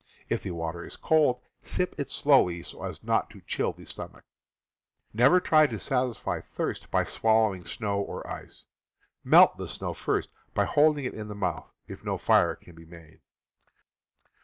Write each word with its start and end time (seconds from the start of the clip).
If 0.29 0.41
the 0.41 0.49
water 0.49 0.83
is 0.83 0.95
cold, 0.97 1.41
sip 1.61 1.93
it 1.99 2.09
slowly 2.09 2.63
so 2.63 2.81
as 2.81 3.03
not 3.03 3.29
to 3.29 3.41
chill 3.41 3.71
the 3.71 3.85
stomach. 3.85 4.23
Never 5.13 5.39
try 5.39 5.67
to 5.67 5.77
satisfy 5.77 6.41
thirst 6.41 6.89
by 6.89 7.03
swal 7.03 7.43
lowing 7.49 7.65
snow 7.65 7.99
or 8.01 8.25
ice; 8.25 8.65
melt 9.23 9.57
the 9.57 9.67
snow 9.67 9.93
first 9.93 10.29
by 10.55 10.65
holding 10.65 11.05
it 11.05 11.13
in 11.13 11.27
the 11.27 11.35
mouth, 11.35 11.71
if 11.87 12.03
no 12.03 12.17
fire 12.17 12.55
can 12.55 12.73
be 12.73 12.85
made. 12.85 13.21